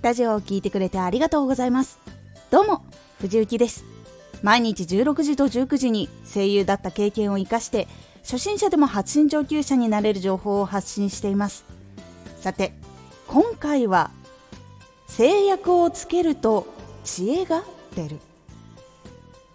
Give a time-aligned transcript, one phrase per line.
[0.00, 1.98] ラジオを聴いてくれてありがとうございます。
[2.52, 2.84] どうも
[3.20, 3.84] 藤幸です。
[4.42, 7.88] 毎日16時と19時に声優だった経験を生かして
[8.22, 11.64] 初心者でも発信上級者になれる情報を発信しています。
[12.40, 12.74] さて
[13.26, 14.12] 今回は
[15.08, 16.68] 制約をつけると
[17.02, 17.64] 知恵が
[17.96, 18.18] 出る。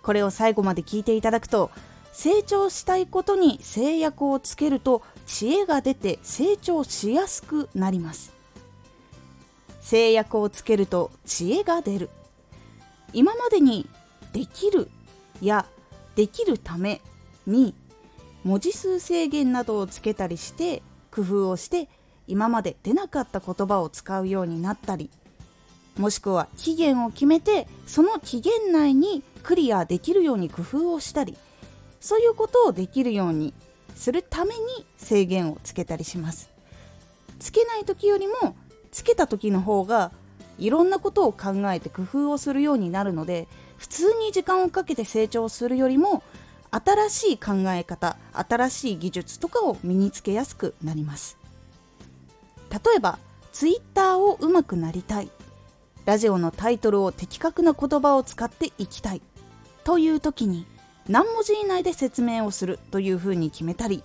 [0.02, 1.72] これを最後まで聞いていただくと
[2.12, 8.33] 成長したいことに制約をつけると知恵が出て成長しやすくなります。
[9.84, 12.10] 制約をつけると知恵が出る。
[13.14, 13.88] 今までに
[14.32, 14.90] できる
[15.42, 15.68] や
[16.16, 17.02] できるため
[17.46, 17.76] に
[18.44, 21.90] 文字数制限などをつけたりして工夫をして
[22.28, 25.12] 今まで出なかった言葉を使うようになったり
[25.98, 31.38] もしくは期限を決めてその期限内にクリアできるように工夫をしたり
[32.00, 33.54] そういうことをできるように
[33.96, 34.62] するために
[34.98, 36.50] 制限をつけたりします。
[37.40, 38.56] つけない時よりも
[38.94, 40.12] つけた時の方が
[40.58, 46.24] いろんなことを考えて工夫をするようになるので普通に時間をかけて成長するよりも
[46.72, 51.38] 新しい考え方新しい技術とかを身につけやすくなります。
[52.72, 53.20] 例えば
[53.52, 55.30] Twitter をうまくなりたい。
[56.06, 59.22] ラジオのタイトルを的確な言葉を使っていきたい。
[59.84, 60.66] という時に
[61.08, 64.04] 何文字以内で説明をするというふうに決めたり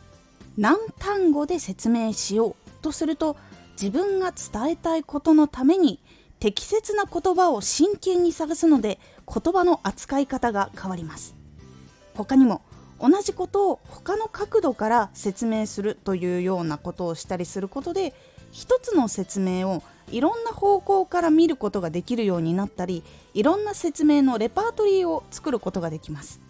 [0.56, 3.36] 何単語で説明しようとすると
[3.80, 6.02] 自分が伝えたいことのために
[6.40, 8.98] 適切な言葉を真剣に探すので
[9.32, 11.36] 言葉の扱い方が変わります。
[12.14, 12.62] 他にも
[13.00, 18.12] 同じことを他の角度から説明するというようなことをしたりすることで
[18.50, 23.04] 一つの説明をいろんな方向から見ることができるようになったり
[23.34, 26.40] いろんな説明のレパートリーを作ることができます。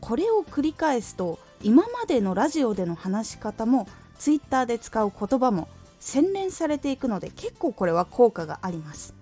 [0.00, 3.86] これを繰り返すと今までのラジオでの話し方も
[4.22, 5.66] Twitter で使う言葉も
[5.98, 9.14] 洗練されていくので結構これは効果があります。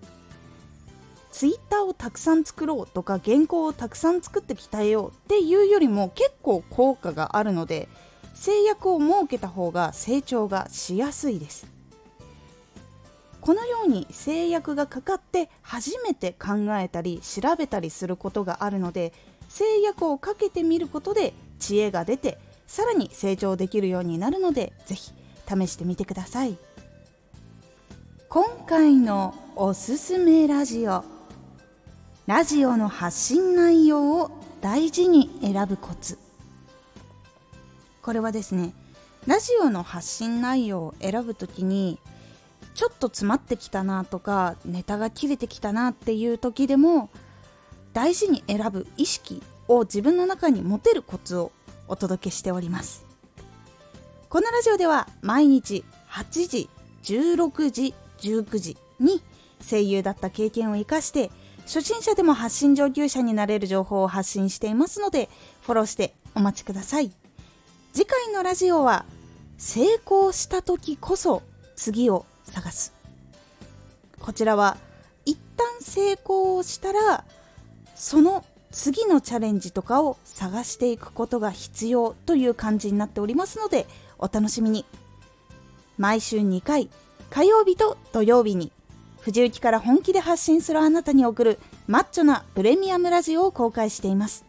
[1.33, 7.89] ツイッターをたくさん作ろうとか原稿をたくさん作って鍛えようっていうよりも結構効果があるので
[8.34, 11.66] 制約を設けた方が成長がしやすいです。
[13.41, 19.15] このように制約がかかって初めて考えたり調べたりすることがあるので
[19.49, 22.37] 制約をかけてみることで知恵が出て
[22.70, 25.12] さらに成長できるようになるので是非
[25.44, 26.56] 試してみてください。
[28.28, 31.03] 今回のおすすめラジオ。
[32.28, 34.30] ラジオの発信内容を
[34.60, 36.16] 大事に選ぶコツ。
[38.03, 38.72] これはですね
[39.26, 41.98] ラジオの発信内容を選ぶ時に
[42.76, 47.10] ちょっと詰まってきたなとかネタが切れてきたなっていう時でも
[47.92, 51.50] 大事に選ぶ意識を自分の中に持てるコツを
[51.91, 53.05] お届けしております。
[54.28, 56.71] このラジオでは毎日8時
[57.03, 59.21] 16時19時に
[59.69, 61.31] 声優だった経験を生かして
[61.62, 65.28] 初心者でも発信上級者になれる情報を発信していますので
[65.62, 67.11] フォローしてお待ちください。
[67.93, 69.05] 次回のラジオは
[69.59, 71.43] 成功した時こそ
[71.75, 72.95] 次を探す。
[74.21, 74.77] こちらは
[75.25, 77.25] 一旦成功をしたら
[77.97, 83.86] その次のチャレンジとかを探していくことが必要という感じになっておりますので
[84.19, 84.84] お楽しみに。
[85.98, 86.88] 毎週2回
[87.28, 88.72] 火曜日と土曜日に
[89.20, 94.47] 藤雪から本気で発信するあなたに送るマッチョなプレミアムラジオを公開しています。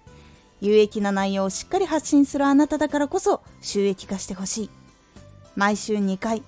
[0.62, 4.70] 有益な内容をしっかり発信するあなただからこそ収益化してほしい。
[5.56, 6.44] 毎週2回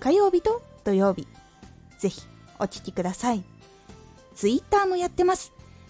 [0.00, 1.28] 火曜日と土曜日。
[1.98, 2.22] ぜひ
[2.58, 3.44] お聴きください。
[4.34, 5.52] Twitter もやってます。